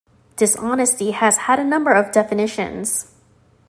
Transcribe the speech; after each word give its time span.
Dishonesty 0.35 1.11
has 1.11 1.37
had 1.37 1.59
a 1.59 1.63
number 1.63 1.91
of 1.93 2.11
definitions. 2.11 3.11